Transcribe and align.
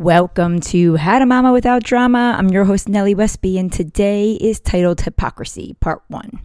Welcome 0.00 0.60
to 0.60 0.94
How 0.94 1.18
to 1.18 1.26
Mama 1.26 1.52
Without 1.52 1.82
Drama. 1.82 2.36
I'm 2.38 2.50
your 2.50 2.64
host, 2.64 2.88
Nellie 2.88 3.16
Westby, 3.16 3.58
and 3.58 3.72
today 3.72 4.34
is 4.34 4.60
titled 4.60 5.00
Hypocrisy, 5.00 5.74
Part 5.80 6.04
1. 6.06 6.38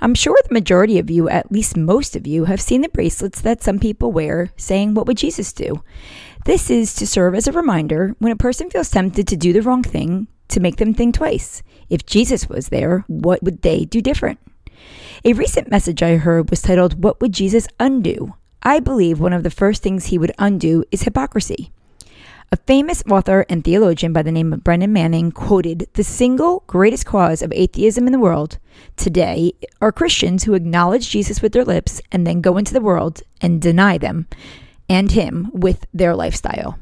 I'm 0.00 0.14
sure 0.16 0.36
the 0.42 0.52
majority 0.52 0.98
of 0.98 1.08
you, 1.08 1.28
at 1.28 1.52
least 1.52 1.76
most 1.76 2.16
of 2.16 2.26
you, 2.26 2.46
have 2.46 2.60
seen 2.60 2.80
the 2.80 2.88
bracelets 2.88 3.40
that 3.42 3.62
some 3.62 3.78
people 3.78 4.10
wear 4.10 4.50
saying, 4.56 4.94
What 4.94 5.06
would 5.06 5.18
Jesus 5.18 5.52
do? 5.52 5.84
This 6.46 6.68
is 6.68 6.96
to 6.96 7.06
serve 7.06 7.36
as 7.36 7.46
a 7.46 7.52
reminder 7.52 8.16
when 8.18 8.32
a 8.32 8.36
person 8.36 8.70
feels 8.70 8.90
tempted 8.90 9.28
to 9.28 9.36
do 9.36 9.52
the 9.52 9.62
wrong 9.62 9.84
thing 9.84 10.26
to 10.48 10.58
make 10.58 10.78
them 10.78 10.94
think 10.94 11.14
twice. 11.14 11.62
If 11.88 12.06
Jesus 12.06 12.48
was 12.48 12.70
there, 12.70 13.04
what 13.06 13.40
would 13.44 13.62
they 13.62 13.84
do 13.84 14.00
different? 14.00 14.40
A 15.24 15.32
recent 15.32 15.68
message 15.68 16.00
I 16.00 16.16
heard 16.16 16.48
was 16.48 16.62
titled, 16.62 17.02
What 17.02 17.20
Would 17.20 17.32
Jesus 17.32 17.66
Undo? 17.80 18.34
I 18.62 18.78
believe 18.78 19.18
one 19.18 19.32
of 19.32 19.42
the 19.42 19.50
first 19.50 19.82
things 19.82 20.06
he 20.06 20.18
would 20.18 20.30
undo 20.38 20.84
is 20.92 21.02
hypocrisy. 21.02 21.72
A 22.52 22.56
famous 22.56 23.02
author 23.10 23.44
and 23.48 23.64
theologian 23.64 24.12
by 24.12 24.22
the 24.22 24.30
name 24.30 24.52
of 24.52 24.62
Brennan 24.62 24.92
Manning 24.92 25.32
quoted 25.32 25.88
The 25.94 26.04
single 26.04 26.62
greatest 26.68 27.04
cause 27.04 27.42
of 27.42 27.52
atheism 27.52 28.06
in 28.06 28.12
the 28.12 28.18
world 28.20 28.58
today 28.94 29.54
are 29.80 29.90
Christians 29.90 30.44
who 30.44 30.54
acknowledge 30.54 31.10
Jesus 31.10 31.42
with 31.42 31.52
their 31.52 31.64
lips 31.64 32.00
and 32.12 32.24
then 32.24 32.40
go 32.40 32.56
into 32.56 32.72
the 32.72 32.80
world 32.80 33.22
and 33.40 33.60
deny 33.60 33.98
them 33.98 34.28
and 34.88 35.10
him 35.10 35.50
with 35.52 35.84
their 35.92 36.14
lifestyle. 36.14 36.78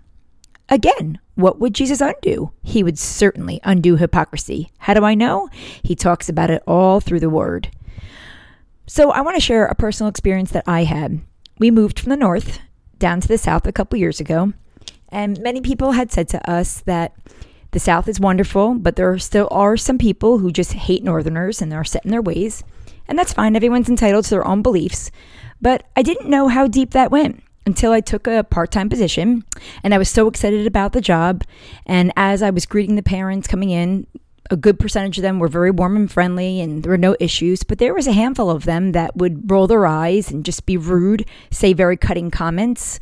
Again, 0.69 1.21
what 1.37 1.59
would 1.59 1.75
Jesus 1.75 2.03
undo? 2.03 2.53
He 2.63 2.83
would 2.83 2.99
certainly 2.99 3.61
undo 3.65 3.97
hypocrisy. 3.97 4.73
How 4.77 4.93
do 4.93 5.05
I 5.05 5.15
know? 5.15 5.49
He 5.83 5.95
talks 5.95 6.29
about 6.29 6.51
it 6.51 6.63
all 6.66 7.01
through 7.01 7.21
the 7.21 7.30
word. 7.30 7.71
So, 8.87 9.11
I 9.11 9.21
want 9.21 9.37
to 9.37 9.41
share 9.41 9.67
a 9.67 9.75
personal 9.75 10.09
experience 10.09 10.53
that 10.53 10.65
I 10.67 10.85
had. 10.85 11.21
We 11.59 11.71
moved 11.71 11.99
from 11.99 12.10
the 12.10 12.16
north 12.16 12.60
down 12.99 13.21
to 13.21 13.29
the 13.29 13.38
south 13.38 13.66
a 13.66 13.73
couple 13.73 13.99
years 13.99 14.21
ago, 14.21 14.52
and 15.09 15.41
many 15.41 15.60
people 15.60 15.93
had 15.93 16.13
said 16.13 16.29
to 16.29 16.51
us 16.51 16.80
that 16.83 17.15
the 17.77 17.80
South 17.80 18.09
is 18.09 18.19
wonderful, 18.19 18.75
but 18.75 18.97
there 18.97 19.19
still 19.19 19.49
are 19.51 19.77
some 19.77 19.99
people 19.99 20.38
who 20.38 20.51
just 20.51 20.73
hate 20.73 21.05
Northerners 21.05 21.60
and 21.60 21.75
are 21.75 21.85
set 21.85 22.07
in 22.07 22.10
their 22.10 22.23
ways. 22.23 22.65
And 23.07 23.19
that's 23.19 23.35
fine, 23.35 23.55
everyone's 23.55 23.88
entitled 23.91 24.25
to 24.25 24.30
their 24.30 24.47
own 24.47 24.63
beliefs. 24.63 25.10
But 25.60 25.85
I 25.95 26.03
didn't 26.03 26.30
know 26.30 26.49
how 26.49 26.69
deep 26.69 26.93
that 26.93 27.10
went 27.10 27.43
until 27.66 27.93
I 27.93 28.01
took 28.01 28.27
a 28.27 28.45
part 28.45 28.71
time 28.71 28.88
position 28.88 29.45
and 29.82 29.93
I 29.93 29.99
was 29.99 30.09
so 30.09 30.29
excited 30.29 30.66
about 30.66 30.93
the 30.93 31.01
job. 31.01 31.45
And 31.85 32.13
as 32.16 32.43
I 32.43 32.51
was 32.51 32.65
greeting 32.65 32.97
the 32.97 33.03
parents 33.03 33.47
coming 33.47 33.71
in, 33.71 34.07
a 34.51 34.57
good 34.57 34.79
percentage 34.79 35.19
of 35.19 35.23
them 35.23 35.39
were 35.39 35.49
very 35.49 35.71
warm 35.71 35.97
and 35.97 36.11
friendly 36.11 36.61
and 36.61 36.83
there 36.83 36.91
were 36.91 36.99
no 36.99 37.16
issues, 37.21 37.63
but 37.63 37.79
there 37.79 37.95
was 37.95 38.07
a 38.07 38.13
handful 38.13 38.51
of 38.51 38.65
them 38.65 38.93
that 38.93 39.16
would 39.16 39.51
roll 39.51 39.66
their 39.66 39.87
eyes 39.87 40.30
and 40.30 40.45
just 40.45 40.66
be 40.66 40.77
rude, 40.77 41.27
say 41.51 41.73
very 41.73 41.97
cutting 41.97 42.30
comments. 42.30 42.99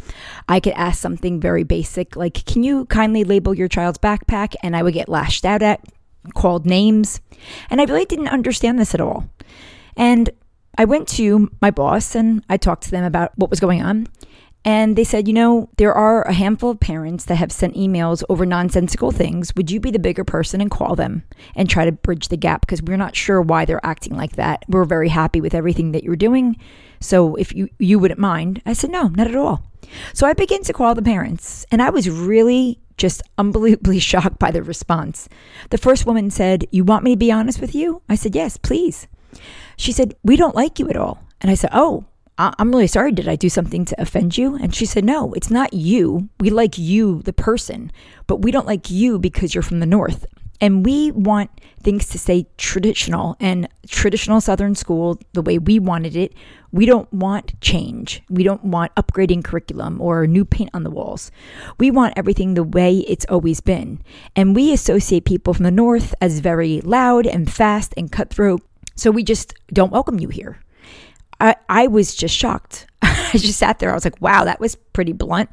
I 0.48 0.60
could 0.60 0.72
ask 0.74 1.00
something 1.00 1.40
very 1.40 1.64
basic 1.64 2.16
like, 2.16 2.44
Can 2.46 2.62
you 2.62 2.86
kindly 2.86 3.24
label 3.24 3.54
your 3.54 3.68
child's 3.68 3.98
backpack? 3.98 4.54
And 4.62 4.76
I 4.76 4.82
would 4.82 4.94
get 4.94 5.08
lashed 5.08 5.44
out 5.44 5.62
at, 5.62 5.80
called 6.34 6.66
names. 6.66 7.20
And 7.70 7.80
I 7.80 7.84
really 7.84 8.06
didn't 8.06 8.28
understand 8.28 8.78
this 8.78 8.94
at 8.94 9.00
all. 9.00 9.28
And 9.96 10.30
I 10.76 10.84
went 10.86 11.08
to 11.08 11.50
my 11.60 11.70
boss 11.70 12.14
and 12.14 12.44
I 12.48 12.56
talked 12.56 12.84
to 12.84 12.90
them 12.90 13.04
about 13.04 13.32
what 13.36 13.50
was 13.50 13.60
going 13.60 13.82
on. 13.82 14.08
And 14.64 14.96
they 14.96 15.04
said, 15.04 15.28
you 15.28 15.34
know, 15.34 15.68
there 15.76 15.92
are 15.92 16.22
a 16.22 16.32
handful 16.32 16.70
of 16.70 16.80
parents 16.80 17.26
that 17.26 17.36
have 17.36 17.52
sent 17.52 17.74
emails 17.74 18.22
over 18.30 18.46
nonsensical 18.46 19.10
things. 19.10 19.54
Would 19.56 19.70
you 19.70 19.78
be 19.78 19.90
the 19.90 19.98
bigger 19.98 20.24
person 20.24 20.60
and 20.60 20.70
call 20.70 20.96
them 20.96 21.22
and 21.54 21.68
try 21.68 21.84
to 21.84 21.92
bridge 21.92 22.28
the 22.28 22.38
gap? 22.38 22.62
Because 22.62 22.82
we're 22.82 22.96
not 22.96 23.14
sure 23.14 23.42
why 23.42 23.66
they're 23.66 23.84
acting 23.84 24.16
like 24.16 24.36
that. 24.36 24.64
We're 24.68 24.84
very 24.84 25.10
happy 25.10 25.40
with 25.40 25.54
everything 25.54 25.92
that 25.92 26.02
you're 26.02 26.16
doing. 26.16 26.56
So 27.00 27.34
if 27.34 27.54
you, 27.54 27.68
you 27.78 27.98
wouldn't 27.98 28.20
mind, 28.20 28.62
I 28.64 28.72
said, 28.72 28.90
no, 28.90 29.08
not 29.08 29.26
at 29.26 29.36
all. 29.36 29.70
So 30.14 30.26
I 30.26 30.32
began 30.32 30.62
to 30.62 30.72
call 30.72 30.94
the 30.94 31.02
parents, 31.02 31.66
and 31.70 31.82
I 31.82 31.90
was 31.90 32.08
really 32.08 32.80
just 32.96 33.22
unbelievably 33.38 33.98
shocked 34.00 34.38
by 34.38 34.50
the 34.50 34.62
response. 34.62 35.28
The 35.70 35.78
first 35.78 36.06
woman 36.06 36.30
said, 36.30 36.66
You 36.70 36.84
want 36.84 37.04
me 37.04 37.12
to 37.12 37.18
be 37.18 37.32
honest 37.32 37.60
with 37.60 37.74
you? 37.74 38.02
I 38.08 38.14
said, 38.14 38.34
Yes, 38.34 38.56
please. 38.56 39.06
She 39.76 39.92
said, 39.92 40.14
We 40.22 40.36
don't 40.36 40.54
like 40.54 40.78
you 40.78 40.88
at 40.88 40.96
all. 40.96 41.22
And 41.40 41.50
I 41.50 41.54
said, 41.54 41.70
Oh, 41.72 42.04
I'm 42.36 42.70
really 42.70 42.88
sorry. 42.88 43.12
Did 43.12 43.28
I 43.28 43.36
do 43.36 43.48
something 43.48 43.84
to 43.84 44.00
offend 44.00 44.36
you? 44.36 44.56
And 44.56 44.74
she 44.74 44.86
said, 44.86 45.04
No, 45.04 45.32
it's 45.34 45.50
not 45.50 45.72
you. 45.72 46.28
We 46.40 46.50
like 46.50 46.76
you, 46.76 47.22
the 47.22 47.32
person, 47.32 47.92
but 48.26 48.42
we 48.42 48.50
don't 48.50 48.66
like 48.66 48.90
you 48.90 49.18
because 49.18 49.54
you're 49.54 49.62
from 49.62 49.80
the 49.80 49.86
North. 49.86 50.26
And 50.60 50.84
we 50.84 51.10
want 51.12 51.50
things 51.82 52.08
to 52.08 52.18
stay 52.18 52.46
traditional 52.56 53.36
and 53.38 53.68
traditional 53.86 54.40
Southern 54.40 54.74
school 54.74 55.20
the 55.32 55.42
way 55.42 55.58
we 55.58 55.78
wanted 55.78 56.16
it. 56.16 56.32
We 56.72 56.86
don't 56.86 57.12
want 57.12 57.60
change. 57.60 58.22
We 58.30 58.42
don't 58.42 58.64
want 58.64 58.94
upgrading 58.94 59.44
curriculum 59.44 60.00
or 60.00 60.26
new 60.26 60.44
paint 60.44 60.70
on 60.72 60.82
the 60.82 60.90
walls. 60.90 61.30
We 61.78 61.90
want 61.90 62.14
everything 62.16 62.54
the 62.54 62.64
way 62.64 62.98
it's 63.06 63.26
always 63.28 63.60
been. 63.60 64.02
And 64.34 64.56
we 64.56 64.72
associate 64.72 65.24
people 65.24 65.54
from 65.54 65.64
the 65.64 65.70
North 65.70 66.14
as 66.20 66.40
very 66.40 66.80
loud 66.80 67.26
and 67.26 67.52
fast 67.52 67.94
and 67.96 68.10
cutthroat. 68.10 68.62
So 68.96 69.10
we 69.10 69.22
just 69.22 69.54
don't 69.72 69.92
welcome 69.92 70.18
you 70.18 70.28
here. 70.28 70.63
I, 71.44 71.56
I 71.68 71.86
was 71.88 72.14
just 72.14 72.34
shocked. 72.34 72.86
I 73.02 73.32
just 73.32 73.58
sat 73.58 73.78
there. 73.78 73.90
I 73.90 73.94
was 73.94 74.04
like, 74.04 74.20
wow, 74.20 74.44
that 74.44 74.60
was 74.60 74.76
pretty 74.76 75.12
blunt. 75.12 75.50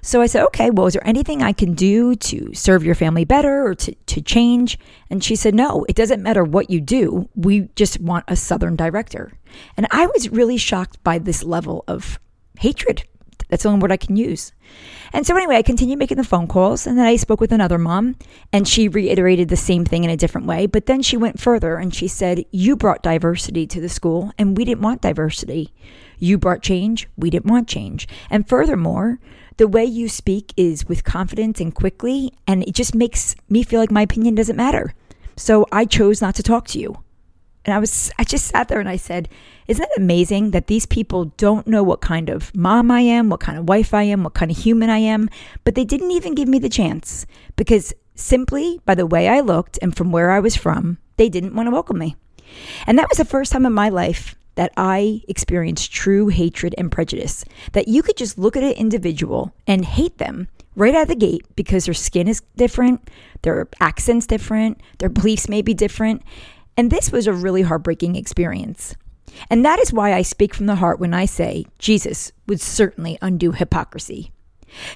So 0.00 0.20
I 0.22 0.26
said, 0.26 0.44
okay, 0.44 0.70
well, 0.70 0.86
is 0.86 0.92
there 0.92 1.04
anything 1.04 1.42
I 1.42 1.52
can 1.52 1.74
do 1.74 2.14
to 2.14 2.54
serve 2.54 2.84
your 2.84 2.94
family 2.94 3.24
better 3.24 3.66
or 3.66 3.74
to, 3.74 3.92
to 3.92 4.20
change? 4.22 4.78
And 5.10 5.24
she 5.24 5.34
said, 5.34 5.52
no, 5.52 5.84
it 5.88 5.96
doesn't 5.96 6.22
matter 6.22 6.44
what 6.44 6.70
you 6.70 6.80
do. 6.80 7.28
We 7.34 7.62
just 7.74 8.00
want 8.00 8.24
a 8.28 8.36
Southern 8.36 8.76
director. 8.76 9.32
And 9.76 9.88
I 9.90 10.06
was 10.06 10.28
really 10.28 10.58
shocked 10.58 11.02
by 11.02 11.18
this 11.18 11.42
level 11.42 11.82
of 11.88 12.20
hatred 12.60 13.02
that's 13.48 13.62
the 13.62 13.68
only 13.68 13.80
word 13.80 13.92
I 13.92 13.96
can 13.96 14.16
use. 14.16 14.52
And 15.12 15.26
so, 15.26 15.36
anyway, 15.36 15.56
I 15.56 15.62
continued 15.62 15.98
making 15.98 16.16
the 16.16 16.24
phone 16.24 16.46
calls, 16.46 16.86
and 16.86 16.98
then 16.98 17.06
I 17.06 17.16
spoke 17.16 17.40
with 17.40 17.52
another 17.52 17.78
mom, 17.78 18.16
and 18.52 18.66
she 18.66 18.88
reiterated 18.88 19.48
the 19.48 19.56
same 19.56 19.84
thing 19.84 20.04
in 20.04 20.10
a 20.10 20.16
different 20.16 20.46
way. 20.46 20.66
But 20.66 20.86
then 20.86 21.02
she 21.02 21.16
went 21.16 21.40
further 21.40 21.76
and 21.76 21.94
she 21.94 22.08
said, 22.08 22.44
You 22.50 22.76
brought 22.76 23.02
diversity 23.02 23.66
to 23.68 23.80
the 23.80 23.88
school, 23.88 24.32
and 24.38 24.56
we 24.56 24.64
didn't 24.64 24.82
want 24.82 25.02
diversity. 25.02 25.72
You 26.18 26.38
brought 26.38 26.62
change, 26.62 27.08
we 27.16 27.30
didn't 27.30 27.50
want 27.50 27.68
change. 27.68 28.08
And 28.30 28.48
furthermore, 28.48 29.18
the 29.58 29.68
way 29.68 29.84
you 29.84 30.08
speak 30.08 30.52
is 30.56 30.86
with 30.86 31.04
confidence 31.04 31.60
and 31.60 31.74
quickly, 31.74 32.32
and 32.46 32.62
it 32.64 32.74
just 32.74 32.94
makes 32.94 33.36
me 33.48 33.62
feel 33.62 33.80
like 33.80 33.90
my 33.90 34.02
opinion 34.02 34.34
doesn't 34.34 34.56
matter. 34.56 34.94
So 35.36 35.66
I 35.70 35.84
chose 35.84 36.20
not 36.20 36.34
to 36.36 36.42
talk 36.42 36.66
to 36.68 36.78
you. 36.78 36.98
And 37.66 37.74
I 37.74 37.78
was, 37.78 38.12
I 38.18 38.24
just 38.24 38.46
sat 38.46 38.68
there 38.68 38.80
and 38.80 38.88
I 38.88 38.96
said, 38.96 39.28
Isn't 39.66 39.84
it 39.84 39.98
amazing 39.98 40.52
that 40.52 40.68
these 40.68 40.86
people 40.86 41.26
don't 41.36 41.66
know 41.66 41.82
what 41.82 42.00
kind 42.00 42.30
of 42.30 42.54
mom 42.54 42.90
I 42.90 43.00
am, 43.00 43.28
what 43.28 43.40
kind 43.40 43.58
of 43.58 43.68
wife 43.68 43.92
I 43.92 44.04
am, 44.04 44.22
what 44.22 44.34
kind 44.34 44.50
of 44.50 44.56
human 44.56 44.88
I 44.88 44.98
am, 44.98 45.28
but 45.64 45.74
they 45.74 45.84
didn't 45.84 46.12
even 46.12 46.34
give 46.34 46.48
me 46.48 46.60
the 46.60 46.68
chance 46.68 47.26
because 47.56 47.92
simply 48.14 48.80
by 48.86 48.94
the 48.94 49.06
way 49.06 49.28
I 49.28 49.40
looked 49.40 49.78
and 49.82 49.94
from 49.94 50.12
where 50.12 50.30
I 50.30 50.40
was 50.40 50.56
from, 50.56 50.98
they 51.16 51.28
didn't 51.28 51.54
want 51.54 51.66
to 51.66 51.72
welcome 51.72 51.98
me. 51.98 52.16
And 52.86 52.98
that 52.98 53.08
was 53.08 53.18
the 53.18 53.24
first 53.24 53.52
time 53.52 53.66
in 53.66 53.72
my 53.72 53.88
life 53.88 54.36
that 54.54 54.72
I 54.76 55.22
experienced 55.28 55.92
true 55.92 56.28
hatred 56.28 56.74
and 56.78 56.90
prejudice. 56.90 57.44
That 57.72 57.88
you 57.88 58.02
could 58.02 58.16
just 58.16 58.38
look 58.38 58.56
at 58.56 58.62
an 58.62 58.72
individual 58.72 59.54
and 59.66 59.84
hate 59.84 60.18
them 60.18 60.48
right 60.76 60.94
out 60.94 61.02
of 61.02 61.08
the 61.08 61.16
gate 61.16 61.44
because 61.56 61.86
their 61.86 61.94
skin 61.94 62.28
is 62.28 62.42
different, 62.56 63.08
their 63.42 63.68
accent's 63.80 64.26
different, 64.26 64.80
their 64.98 65.08
beliefs 65.08 65.48
may 65.48 65.62
be 65.62 65.74
different. 65.74 66.22
And 66.76 66.90
this 66.90 67.10
was 67.10 67.26
a 67.26 67.32
really 67.32 67.62
heartbreaking 67.62 68.16
experience. 68.16 68.94
And 69.50 69.64
that 69.64 69.78
is 69.80 69.92
why 69.92 70.12
I 70.12 70.22
speak 70.22 70.54
from 70.54 70.66
the 70.66 70.76
heart 70.76 71.00
when 71.00 71.14
I 71.14 71.26
say 71.26 71.66
Jesus 71.78 72.32
would 72.46 72.60
certainly 72.60 73.18
undo 73.20 73.52
hypocrisy. 73.52 74.32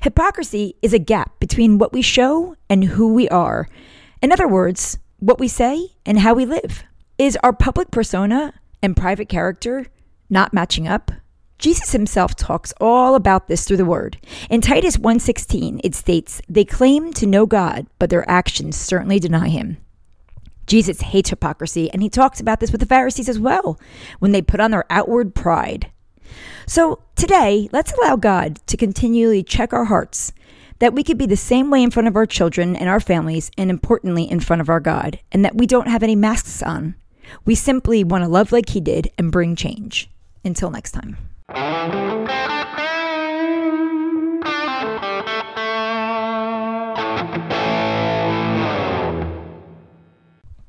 Hypocrisy 0.03 0.77
is 0.83 0.93
a 0.93 0.99
gap 0.99 1.39
between 1.41 1.79
what 1.79 1.93
we 1.93 2.03
show 2.03 2.57
and 2.69 2.85
who 2.85 3.15
we 3.15 3.29
are. 3.29 3.69
In 4.23 4.33
other 4.33 4.49
words, 4.49 4.99
what 5.19 5.39
we 5.39 5.49
say 5.49 5.91
and 6.05 6.19
how 6.19 6.35
we 6.35 6.45
live. 6.45 6.85
Is 7.19 7.39
our 7.43 7.53
public 7.53 7.91
persona 7.91 8.55
and 8.83 8.97
private 8.97 9.29
character 9.29 9.87
not 10.29 10.53
matching 10.55 10.89
up? 10.89 11.11
Jesus 11.59 11.93
himself 11.93 12.35
talks 12.35 12.73
all 12.81 13.15
about 13.15 13.47
this 13.47 13.65
through 13.65 13.77
the 13.77 13.85
word. 13.85 14.17
In 14.49 14.63
Titus 14.63 14.97
1:16 14.97 15.81
it 15.85 15.95
states, 15.95 16.41
"They 16.49 16.65
claim 16.65 17.13
to 17.13 17.27
know 17.27 17.45
God, 17.45 17.87
but 17.99 18.09
their 18.09 18.29
actions 18.29 18.77
certainly 18.77 19.19
deny 19.19 19.49
him." 19.49 19.77
Jesus 20.71 21.01
hates 21.01 21.31
hypocrisy, 21.31 21.91
and 21.91 22.01
he 22.01 22.09
talks 22.09 22.39
about 22.39 22.61
this 22.61 22.71
with 22.71 22.81
the 22.81 22.87
Pharisees 22.87 23.29
as 23.29 23.41
well 23.41 23.77
when 24.21 24.31
they 24.31 24.41
put 24.41 24.61
on 24.61 24.71
their 24.71 24.85
outward 24.89 25.35
pride. 25.35 25.91
So 26.65 27.03
today, 27.17 27.69
let's 27.73 27.93
allow 27.93 28.15
God 28.15 28.61
to 28.69 28.77
continually 28.77 29.43
check 29.43 29.73
our 29.73 29.87
hearts 29.87 30.33
that 30.79 30.95
we 30.95 31.03
could 31.03 31.19
be 31.19 31.27
the 31.27 31.37
same 31.37 31.71
way 31.71 31.83
in 31.83 31.91
front 31.91 32.07
of 32.07 32.15
our 32.15 32.25
children 32.25 32.77
and 32.77 32.89
our 32.89 33.01
families, 33.01 33.51
and 33.59 33.69
importantly, 33.69 34.31
in 34.31 34.39
front 34.39 34.63
of 34.63 34.69
our 34.69 34.79
God, 34.79 35.19
and 35.33 35.45
that 35.45 35.57
we 35.57 35.67
don't 35.67 35.89
have 35.89 36.05
any 36.05 36.15
masks 36.15 36.63
on. 36.63 36.95
We 37.45 37.57
simply 37.57 38.05
want 38.05 38.23
to 38.23 38.29
love 38.29 38.53
like 38.53 38.69
He 38.69 38.81
did 38.81 39.11
and 39.19 39.33
bring 39.33 39.57
change. 39.57 40.09
Until 40.45 40.71
next 40.71 40.93
time. 40.93 42.30